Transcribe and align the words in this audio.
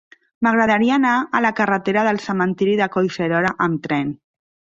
M'agradaria 0.45 0.95
anar 0.95 1.11
a 1.39 1.41
la 1.47 1.51
carretera 1.59 2.07
del 2.07 2.19
Cementiri 2.25 2.75
de 2.81 2.89
Collserola 2.97 3.53
amb 3.69 3.87
tren. 3.87 4.11